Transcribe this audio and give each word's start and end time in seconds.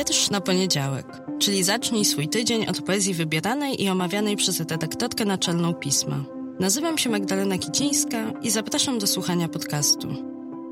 Wiersz 0.00 0.30
na 0.30 0.40
poniedziałek, 0.40 1.06
czyli 1.38 1.64
zacznij 1.64 2.04
swój 2.04 2.28
tydzień 2.28 2.66
od 2.66 2.82
poezji 2.82 3.14
wybieranej 3.14 3.82
i 3.82 3.88
omawianej 3.88 4.36
przez 4.36 4.60
redaktorkę 4.60 5.24
naczelną 5.24 5.74
pisma. 5.74 6.24
Nazywam 6.60 6.98
się 6.98 7.10
Magdalena 7.10 7.58
Kicińska 7.58 8.32
i 8.42 8.50
zapraszam 8.50 8.98
do 8.98 9.06
słuchania 9.06 9.48
podcastu. 9.48 10.08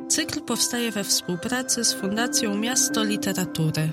Cykl 0.09 0.41
powstaje 0.41 0.91
we 0.91 1.05
współpracy 1.05 1.85
z 1.85 1.93
Fundacją 1.93 2.55
Miasto 2.55 3.05
Literatury. 3.05 3.91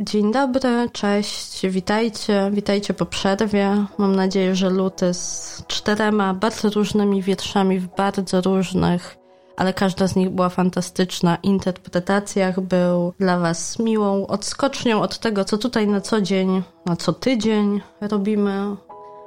Dzień 0.00 0.32
dobry, 0.32 0.90
cześć, 0.92 1.66
witajcie, 1.66 2.50
witajcie 2.52 2.94
po 2.94 3.06
przerwie. 3.06 3.86
Mam 3.98 4.16
nadzieję, 4.16 4.54
że 4.54 4.70
luty 4.70 5.14
z 5.14 5.62
czterema 5.66 6.34
bardzo 6.34 6.70
różnymi 6.70 7.22
wierszami 7.22 7.78
w 7.78 7.88
bardzo 7.96 8.40
różnych, 8.40 9.17
ale 9.58 9.72
każda 9.72 10.06
z 10.06 10.16
nich 10.16 10.30
była 10.30 10.48
fantastyczna, 10.48 11.38
interpretacjach 11.42 12.60
był 12.60 13.12
dla 13.18 13.38
Was 13.38 13.78
miłą 13.78 14.26
odskocznią 14.26 15.02
od 15.02 15.18
tego, 15.18 15.44
co 15.44 15.58
tutaj 15.58 15.88
na 15.88 16.00
co 16.00 16.20
dzień, 16.20 16.62
na 16.86 16.96
co 16.96 17.12
tydzień 17.12 17.80
robimy, 18.00 18.76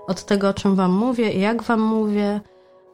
od 0.07 0.25
tego, 0.25 0.49
o 0.49 0.53
czym 0.53 0.75
Wam 0.75 0.91
mówię 0.91 1.31
i 1.31 1.39
jak 1.39 1.63
Wam 1.63 1.81
mówię, 1.81 2.41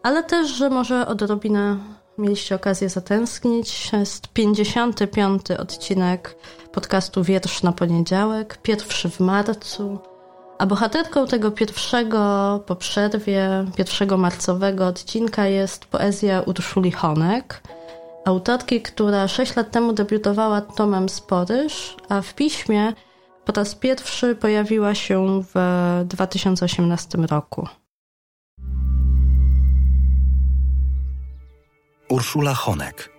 ale 0.03 0.23
też, 0.23 0.47
że 0.47 0.69
może 0.69 1.07
odrobinę 1.07 1.77
mieliście 2.17 2.55
okazję 2.55 2.89
zatęsknić. 2.89 3.93
Jest 3.93 4.27
55. 4.27 5.51
odcinek 5.51 6.35
podcastu 6.71 7.23
Wiersz 7.23 7.63
na 7.63 7.71
poniedziałek, 7.71 8.57
pierwszy 8.61 9.09
w 9.09 9.19
marcu. 9.19 9.99
A 10.57 10.65
bohaterką 10.65 11.27
tego 11.27 11.51
pierwszego 11.51 12.19
po 12.65 12.75
przerwie, 12.75 13.65
pierwszego 13.75 14.17
marcowego 14.17 14.87
odcinka 14.87 15.45
jest 15.47 15.85
poezja 15.85 16.41
Urszuli 16.41 16.91
Honek, 16.91 17.61
autorki, 18.25 18.81
która 18.81 19.27
6 19.27 19.55
lat 19.55 19.71
temu 19.71 19.93
debiutowała 19.93 20.61
tomem 20.61 21.09
Sporyż, 21.09 21.95
a 22.09 22.21
w 22.21 22.33
piśmie 22.33 22.93
po 23.45 23.51
raz 23.51 23.75
pierwszy 23.75 24.35
pojawiła 24.35 24.95
się 24.95 25.43
w 25.53 25.55
2018 26.05 27.17
roku. 27.17 27.67
Urszula 32.09 32.53
Honek. 32.53 33.09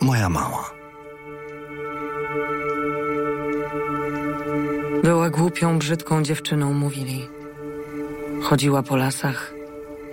Moja 0.00 0.28
mała. 0.28 0.70
Była 5.06 5.30
głupią, 5.30 5.78
brzydką 5.78 6.22
dziewczyną, 6.22 6.72
mówili. 6.72 7.28
Chodziła 8.42 8.82
po 8.82 8.96
lasach, 8.96 9.54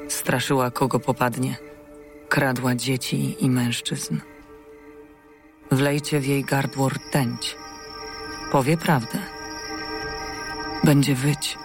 straszyła 0.07 0.71
kogo 0.71 0.99
popadnie, 0.99 1.55
kradła 2.29 2.75
dzieci 2.75 3.35
i 3.45 3.49
mężczyzn. 3.49 4.17
Wlejcie 5.71 6.19
w 6.19 6.25
jej 6.25 6.43
gardło 6.43 6.89
rtęć. 6.89 7.55
Powie 8.51 8.77
prawdę. 8.77 9.19
Będzie 10.83 11.15
wyć. 11.15 11.57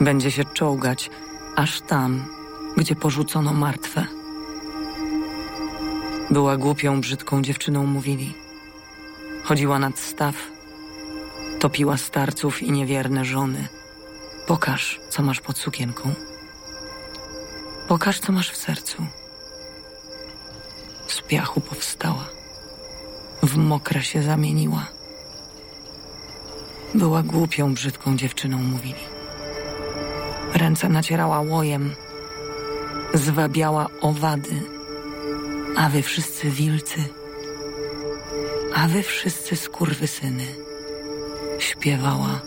Będzie 0.00 0.30
się 0.30 0.44
czołgać, 0.44 1.10
aż 1.56 1.80
tam, 1.80 2.24
gdzie 2.76 2.96
porzucono 2.96 3.52
martwe. 3.52 4.06
Była 6.30 6.56
głupią, 6.56 7.00
brzydką 7.00 7.42
dziewczyną, 7.42 7.86
mówili. 7.86 8.34
Chodziła 9.44 9.78
nad 9.78 9.98
staw, 9.98 10.59
topiła 11.60 11.96
starców 11.96 12.62
i 12.62 12.72
niewierne 12.72 13.24
żony. 13.24 13.68
Pokaż, 14.46 15.00
co 15.08 15.22
masz 15.22 15.40
pod 15.40 15.58
sukienką. 15.58 16.14
Pokaż, 17.88 18.20
co 18.20 18.32
masz 18.32 18.50
w 18.50 18.56
sercu. 18.56 19.06
Z 21.06 21.20
piachu 21.20 21.60
powstała, 21.60 22.28
w 23.42 23.56
mokre 23.56 24.02
się 24.02 24.22
zamieniła. 24.22 24.86
Była 26.94 27.22
głupią, 27.22 27.74
brzydką 27.74 28.16
dziewczyną, 28.16 28.58
mówili. 28.58 29.04
Ręce 30.54 30.88
nacierała 30.88 31.40
łojem, 31.40 31.94
zwabiała 33.14 33.86
owady 34.00 34.80
a 35.76 35.88
wy 35.88 36.02
wszyscy 36.02 36.50
wilcy, 36.50 37.04
a 38.74 38.88
wy 38.88 39.02
wszyscy 39.02 39.56
skurwysyny, 39.56 40.46
śpiewała. 41.60 42.40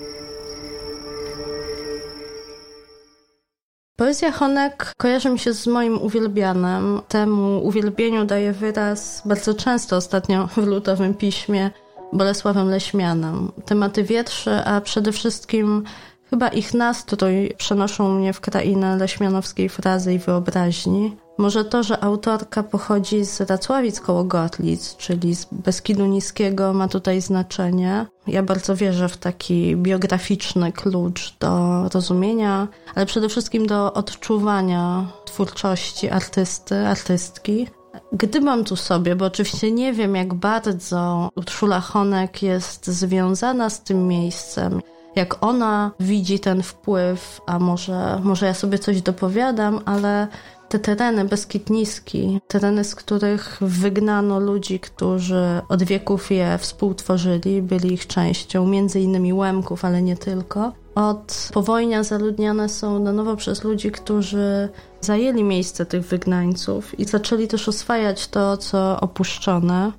Poezja 3.95 4.31
Honek 4.31 4.93
kojarzy 4.97 5.29
mi 5.29 5.39
się 5.39 5.53
z 5.53 5.67
moim 5.67 6.01
uwielbianem. 6.01 7.01
Temu 7.07 7.63
uwielbieniu 7.63 8.25
daje 8.25 8.53
wyraz 8.53 9.21
bardzo 9.25 9.53
często 9.53 9.95
ostatnio 9.95 10.47
w 10.47 10.57
ludowym 10.57 11.13
piśmie 11.13 11.71
Bolesławem 12.13 12.69
Leśmianem. 12.69 13.51
Tematy 13.65 14.03
wierszy, 14.03 14.51
a 14.51 14.81
przede 14.81 15.11
wszystkim 15.11 15.83
chyba 16.33 16.47
ich 16.47 16.73
nastrój 16.73 17.53
przenoszą 17.57 18.09
mnie 18.09 18.33
w 18.33 18.41
krainę 18.41 18.97
leśmianowskiej 18.97 19.69
frazy 19.69 20.13
i 20.13 20.19
wyobraźni. 20.19 21.15
Może 21.37 21.65
to, 21.65 21.83
że 21.83 22.03
autorka 22.03 22.63
pochodzi 22.63 23.25
z 23.25 23.41
Racławic 23.41 23.99
koło 23.99 24.23
Gotlic, 24.23 24.95
czyli 24.97 25.35
z 25.35 25.47
Beskidu 25.51 26.05
Niskiego, 26.05 26.73
ma 26.73 26.87
tutaj 26.87 27.21
znaczenie. 27.21 28.05
Ja 28.27 28.43
bardzo 28.43 28.75
wierzę 28.75 29.09
w 29.09 29.17
taki 29.17 29.75
biograficzny 29.75 30.71
klucz 30.71 31.35
do 31.39 31.83
rozumienia, 31.93 32.67
ale 32.95 33.05
przede 33.05 33.29
wszystkim 33.29 33.67
do 33.67 33.93
odczuwania 33.93 35.05
twórczości 35.25 36.09
artysty, 36.09 36.87
artystki. 36.87 37.67
Gdy 38.13 38.41
mam 38.41 38.63
tu 38.63 38.75
sobie, 38.75 39.15
bo 39.15 39.25
oczywiście 39.25 39.71
nie 39.71 39.93
wiem, 39.93 40.15
jak 40.15 40.33
bardzo 40.33 41.29
Urszula 41.35 41.79
Honek 41.79 42.43
jest 42.43 42.87
związana 42.87 43.69
z 43.69 43.83
tym 43.83 44.07
miejscem, 44.07 44.81
jak 45.15 45.43
ona 45.43 45.91
widzi 45.99 46.39
ten 46.39 46.63
wpływ, 46.63 47.41
a 47.45 47.59
może, 47.59 48.19
może 48.23 48.45
ja 48.45 48.53
sobie 48.53 48.79
coś 48.79 49.01
dopowiadam, 49.01 49.79
ale 49.85 50.27
te 50.69 50.79
tereny 50.79 51.25
Beskid 51.25 51.69
Niski, 51.69 52.39
tereny, 52.47 52.83
z 52.83 52.95
których 52.95 53.57
wygnano 53.61 54.39
ludzi, 54.39 54.79
którzy 54.79 55.61
od 55.69 55.83
wieków 55.83 56.31
je 56.31 56.57
współtworzyli, 56.57 57.61
byli 57.61 57.93
ich 57.93 58.07
częścią, 58.07 58.67
między 58.67 58.99
innymi 58.99 59.33
Łemków, 59.33 59.85
ale 59.85 60.01
nie 60.01 60.17
tylko. 60.17 60.71
Od 60.95 61.49
powojnia 61.53 62.03
zaludniane 62.03 62.69
są 62.69 62.99
na 62.99 63.11
nowo 63.11 63.35
przez 63.35 63.63
ludzi, 63.63 63.91
którzy 63.91 64.69
zajęli 65.01 65.43
miejsce 65.43 65.85
tych 65.85 66.05
wygnańców 66.05 66.99
i 66.99 67.05
zaczęli 67.05 67.47
też 67.47 67.69
oswajać 67.69 68.27
to, 68.27 68.57
co 68.57 68.99
opuszczone 68.99 69.91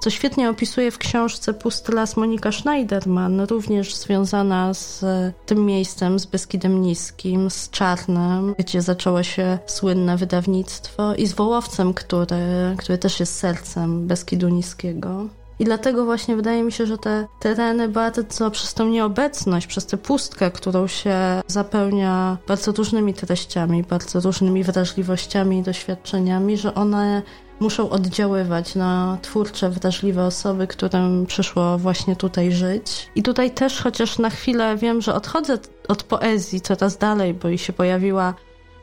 co 0.00 0.10
świetnie 0.10 0.50
opisuje 0.50 0.90
w 0.90 0.98
książce 0.98 1.54
Pusty 1.54 1.92
las 1.92 2.16
Monika 2.16 2.52
Schneiderman, 2.52 3.40
również 3.40 3.94
związana 3.94 4.74
z 4.74 5.04
tym 5.46 5.66
miejscem, 5.66 6.18
z 6.18 6.26
Beskidem 6.26 6.82
Niskim, 6.82 7.50
z 7.50 7.70
Czarnem, 7.70 8.54
gdzie 8.58 8.82
zaczęło 8.82 9.22
się 9.22 9.58
słynne 9.66 10.16
wydawnictwo 10.16 11.14
i 11.14 11.26
z 11.26 11.32
Wołowcem, 11.32 11.94
który, 11.94 12.74
który 12.78 12.98
też 12.98 13.20
jest 13.20 13.36
sercem 13.36 14.06
Beskidu 14.06 14.48
Niskiego. 14.48 15.28
I 15.58 15.64
dlatego 15.64 16.04
właśnie 16.04 16.36
wydaje 16.36 16.62
mi 16.62 16.72
się, 16.72 16.86
że 16.86 16.98
te 16.98 17.26
tereny 17.40 17.88
bardzo 17.88 18.50
przez 18.50 18.74
tą 18.74 18.88
nieobecność, 18.88 19.66
przez 19.66 19.86
tę 19.86 19.96
pustkę, 19.96 20.50
którą 20.50 20.86
się 20.86 21.16
zapełnia 21.46 22.38
bardzo 22.48 22.72
różnymi 22.72 23.14
treściami, 23.14 23.82
bardzo 23.82 24.20
różnymi 24.20 24.64
wrażliwościami 24.64 25.58
i 25.58 25.62
doświadczeniami, 25.62 26.56
że 26.56 26.74
one 26.74 27.22
muszą 27.60 27.90
oddziaływać 27.90 28.74
na 28.74 29.18
twórcze, 29.22 29.70
wrażliwe 29.70 30.24
osoby, 30.24 30.66
którym 30.66 31.26
przyszło 31.26 31.78
właśnie 31.78 32.16
tutaj 32.16 32.52
żyć. 32.52 33.10
I 33.14 33.22
tutaj 33.22 33.50
też, 33.50 33.82
chociaż 33.82 34.18
na 34.18 34.30
chwilę 34.30 34.76
wiem, 34.76 35.00
że 35.00 35.14
odchodzę 35.14 35.58
od 35.88 36.02
poezji 36.02 36.60
coraz 36.60 36.98
dalej, 36.98 37.34
bo 37.34 37.48
i 37.48 37.58
się 37.58 37.72
pojawiła 37.72 38.34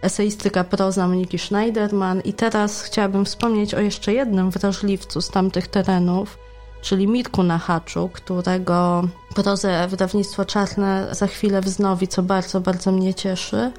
eseistyka 0.01 0.63
proza 0.63 1.07
Moniki 1.07 1.39
Schneiderman 1.39 2.21
i 2.21 2.33
teraz 2.33 2.81
chciałabym 2.81 3.25
wspomnieć 3.25 3.73
o 3.73 3.79
jeszcze 3.79 4.13
jednym 4.13 4.51
wrażliwcu 4.51 5.21
z 5.21 5.29
tamtych 5.29 5.67
terenów, 5.67 6.37
czyli 6.81 7.07
Mirku 7.07 7.43
Nachaczu, 7.43 8.09
którego 8.13 9.07
prozę 9.35 9.87
wydawnictwo 9.87 10.45
Czarne 10.45 11.07
za 11.11 11.27
chwilę 11.27 11.61
wznowi, 11.61 12.07
co 12.07 12.23
bardzo, 12.23 12.61
bardzo 12.61 12.91
mnie 12.91 13.13
cieszy 13.13 13.71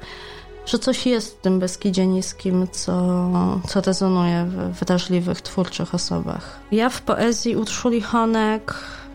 że 0.65 0.79
coś 0.79 1.05
jest 1.05 1.37
w 1.37 1.41
tym 1.41 1.59
Beskidzie 1.59 2.07
Niskim, 2.07 2.67
co, 2.71 3.19
co 3.67 3.81
rezonuje 3.81 4.45
w 4.45 4.85
wrażliwych, 4.85 5.41
twórczych 5.41 5.95
osobach. 5.95 6.59
Ja 6.71 6.89
w 6.89 7.01
poezji 7.01 7.55
Urszuli 7.55 8.01
Honek 8.01 8.73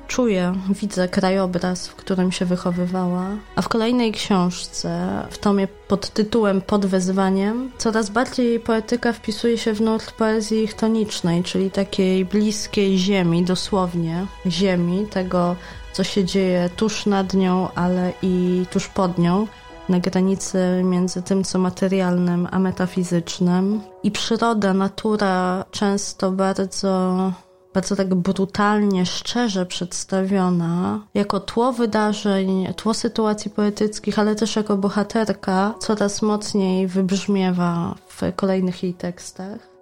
czuję, 0.08 0.54
widzę 0.80 1.08
krajobraz, 1.08 1.88
w 1.88 1.94
którym 1.94 2.32
się 2.32 2.44
wychowywała, 2.44 3.26
a 3.56 3.62
w 3.62 3.68
kolejnej 3.68 4.12
książce, 4.12 5.08
w 5.30 5.38
tomie 5.38 5.68
pod 5.88 6.10
tytułem 6.10 6.60
Pod 6.60 6.86
wezwaniem, 6.86 7.70
coraz 7.78 8.10
bardziej 8.10 8.60
poetyka 8.60 9.12
wpisuje 9.12 9.58
się 9.58 9.72
w 9.72 9.80
nurt 9.80 10.12
poezji 10.12 10.66
chtonicznej, 10.66 11.42
czyli 11.42 11.70
takiej 11.70 12.24
bliskiej 12.24 12.98
ziemi, 12.98 13.44
dosłownie 13.44 14.26
ziemi, 14.46 15.06
tego, 15.10 15.56
co 15.92 16.04
się 16.04 16.24
dzieje 16.24 16.70
tuż 16.76 17.06
nad 17.06 17.34
nią, 17.34 17.68
ale 17.74 18.12
i 18.22 18.64
tuż 18.70 18.88
pod 18.88 19.18
nią 19.18 19.46
na 19.88 20.00
granicy 20.00 20.58
między 20.84 21.22
tym, 21.22 21.44
co 21.44 21.58
materialnym, 21.58 22.48
a 22.50 22.58
metafizycznym. 22.58 23.80
I 24.02 24.10
przyroda, 24.10 24.74
natura 24.74 25.64
często 25.70 26.30
bardzo 26.30 27.32
bardzo 27.74 27.96
tak 27.96 28.14
brutalnie, 28.14 29.06
szczerze 29.06 29.66
przedstawiona, 29.66 31.00
jako 31.14 31.40
tło 31.40 31.72
wydarzeń, 31.72 32.74
tło 32.76 32.94
sytuacji 32.94 33.50
poetyckich, 33.50 34.18
ale 34.18 34.34
też 34.34 34.56
jako 34.56 34.76
bohaterka, 34.76 35.74
coraz 35.78 36.22
mocniej 36.22 36.86
wybrzmiewa 36.86 37.94
w 38.08 38.36
kolejnych 38.36 38.82
jej 38.82 38.94
tekstach. 38.94 39.78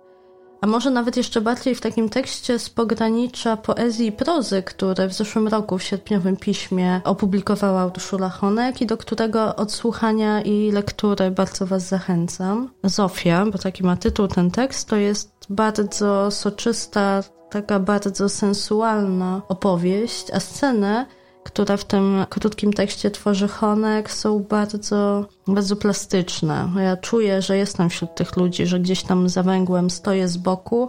A 0.60 0.66
może 0.66 0.90
nawet 0.90 1.16
jeszcze 1.16 1.40
bardziej 1.40 1.74
w 1.74 1.80
takim 1.80 2.08
tekście 2.08 2.58
z 2.58 2.70
pogranicza 2.70 3.56
poezji 3.56 4.06
i 4.06 4.12
prozy, 4.12 4.62
który 4.62 5.08
w 5.08 5.12
zeszłym 5.12 5.48
roku 5.48 5.78
w 5.78 5.82
sierpniowym 5.82 6.36
piśmie 6.36 7.00
opublikowała 7.04 7.86
Urszula 7.86 8.28
Honek 8.28 8.80
i 8.80 8.86
do 8.86 8.96
którego 8.96 9.56
odsłuchania 9.56 10.42
i 10.42 10.72
lektury 10.72 11.30
bardzo 11.30 11.66
Was 11.66 11.88
zachęcam. 11.88 12.70
Zofia, 12.84 13.46
bo 13.46 13.58
taki 13.58 13.82
ma 13.82 13.96
tytuł 13.96 14.28
ten 14.28 14.50
tekst, 14.50 14.88
to 14.88 14.96
jest 14.96 15.32
bardzo 15.50 16.30
soczysta, 16.30 17.22
taka 17.62 17.80
bardzo 17.80 18.28
sensualna 18.28 19.42
opowieść, 19.48 20.30
a 20.30 20.40
sceny, 20.40 21.06
które 21.44 21.76
w 21.76 21.84
tym 21.84 22.26
krótkim 22.30 22.72
tekście 22.72 23.10
tworzy 23.10 23.48
Honek, 23.48 24.10
są 24.10 24.38
bardzo, 24.38 25.24
bardzo 25.46 25.76
plastyczne. 25.76 26.68
Ja 26.80 26.96
czuję, 26.96 27.42
że 27.42 27.56
jestem 27.56 27.90
wśród 27.90 28.14
tych 28.14 28.36
ludzi, 28.36 28.66
że 28.66 28.80
gdzieś 28.80 29.02
tam 29.02 29.28
za 29.28 29.42
węgłem 29.42 29.90
stoję 29.90 30.28
z 30.28 30.36
boku, 30.36 30.88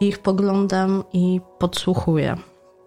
ich 0.00 0.18
poglądam 0.18 1.04
i 1.12 1.40
podsłuchuję. 1.58 2.36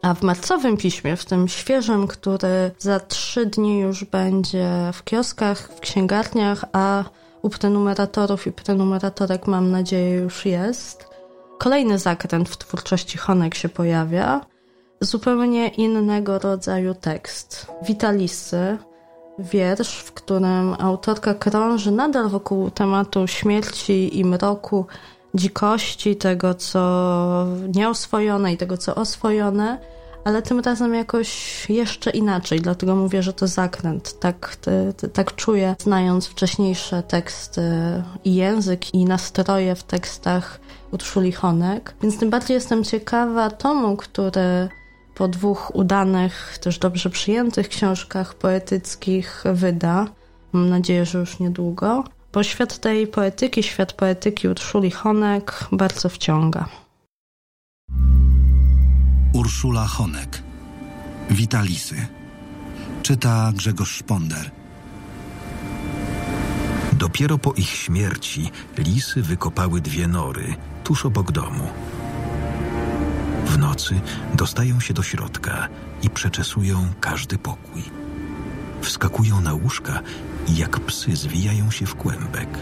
A 0.02 0.14
w 0.14 0.22
marcowym 0.22 0.78
piśmie, 0.78 1.16
w 1.16 1.26
tym 1.26 1.48
świeżym, 1.48 2.08
który 2.08 2.72
za 2.80 3.00
trzy 3.00 3.46
dni 3.46 3.80
już 3.80 4.04
będzie 4.04 4.70
w 4.94 5.04
kioskach, 5.04 5.70
w 5.76 5.80
księgarniach, 5.80 6.66
a 6.74 7.04
u 7.42 7.50
prenumeratorów 7.50 8.48
i 8.48 8.52
prenumeratorek 8.52 9.48
mam 9.48 9.72
nadzieję 9.72 10.16
już 10.16 10.46
jest, 10.46 11.13
kolejny 11.64 12.00
zakręt 12.00 12.50
w 12.50 12.58
twórczości 12.58 13.18
Honek 13.18 13.56
się 13.56 13.70
pojawia. 13.70 14.42
Zupełnie 15.02 15.68
innego 15.68 16.40
rodzaju 16.40 16.94
tekst. 16.94 17.68
Witalisy, 17.88 18.78
wiersz, 19.40 19.98
w 19.98 20.12
którym 20.12 20.76
autorka 20.80 21.34
krąży 21.34 21.92
nadal 21.92 22.30
wokół 22.30 22.72
tematu 22.72 23.28
śmierci 23.28 24.20
i 24.20 24.26
mroku, 24.26 24.86
dzikości, 25.36 26.16
tego 26.16 26.54
co 26.54 27.46
nieoswojone 27.76 28.54
i 28.54 28.58
tego 28.58 28.78
co 28.78 28.96
oswojone, 28.96 29.78
ale 30.24 30.42
tym 30.42 30.60
razem 30.60 30.94
jakoś 30.94 31.30
jeszcze 31.70 32.12
inaczej, 32.12 32.62
dlatego 32.62 32.96
mówię, 32.96 33.24
że 33.24 33.34
to 33.34 33.48
zakręt. 33.48 34.20
Tak, 34.20 34.58
tak 35.14 35.36
czuję, 35.36 35.76
znając 35.80 36.28
wcześniejsze 36.28 37.04
teksty 37.04 37.62
i 38.24 38.36
język, 38.36 38.94
i 38.94 39.06
nastroje 39.06 39.76
w 39.76 39.84
tekstach 39.84 40.60
Urszuli 40.92 41.32
Honek. 41.32 41.96
Więc 42.02 42.20
tym 42.20 42.30
bardziej 42.30 42.56
jestem 42.56 42.84
ciekawa 42.84 43.50
tomu, 43.50 43.98
który 43.98 44.70
po 45.16 45.28
dwóch 45.28 45.76
udanych, 45.76 46.58
też 46.62 46.80
dobrze 46.80 47.10
przyjętych 47.10 47.70
książkach 47.70 48.34
poetyckich 48.34 49.44
wyda. 49.54 50.08
Mam 50.52 50.70
nadzieję, 50.70 51.06
że 51.06 51.20
już 51.20 51.40
niedługo. 51.40 52.04
Bo 52.34 52.44
świat 52.44 52.78
tej 52.78 53.08
poetyki, 53.08 53.64
świat 53.64 53.94
poetyki 53.94 54.48
Urszuli 54.48 54.92
Honek 54.92 55.68
bardzo 55.72 56.10
wciąga. 56.10 56.66
Urszula 59.34 59.88
Honek. 59.88 60.44
Witalisy. 61.30 62.08
Czyta 63.02 63.52
Grzegorz 63.56 63.92
Szponder. 63.92 64.52
Dopiero 66.94 67.38
po 67.38 67.54
ich 67.54 67.70
śmierci 67.70 68.52
lisy 68.78 69.22
wykopały 69.22 69.82
dwie 69.82 70.08
nory 70.08 70.56
tuż 70.84 71.06
obok 71.06 71.32
domu. 71.32 71.68
W 73.46 73.58
nocy 73.58 74.02
dostają 74.34 74.80
się 74.80 74.94
do 74.94 75.04
środka 75.04 75.68
i 76.04 76.10
przeczesują 76.10 76.94
każdy 77.00 77.38
pokój. 77.38 77.84
Wskakują 78.82 79.42
na 79.42 79.54
łóżka 79.54 80.00
i 80.48 80.58
jak 80.58 80.80
psy 80.80 81.16
zwijają 81.16 81.72
się 81.72 81.86
w 81.86 81.96
kłębek. 81.96 82.60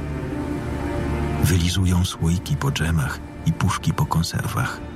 Wylizują 1.43 2.05
słoiki 2.05 2.55
po 2.55 2.71
dżemach 2.71 3.19
i 3.45 3.53
puszki 3.53 3.93
po 3.93 4.05
konserwach. 4.05 4.90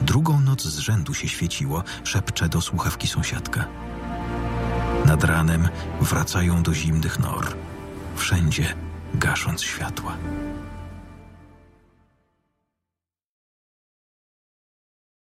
Drugą 0.00 0.40
noc 0.40 0.62
z 0.62 0.78
rzędu 0.78 1.14
się 1.14 1.28
świeciło, 1.28 1.82
szepcze 2.04 2.48
do 2.48 2.60
słuchawki 2.60 3.08
sąsiadka. 3.08 3.64
Nad 5.06 5.24
ranem 5.24 5.68
wracają 6.00 6.62
do 6.62 6.74
zimnych 6.74 7.18
nor, 7.18 7.46
wszędzie 8.16 8.74
gasząc 9.14 9.62
światła. 9.62 10.16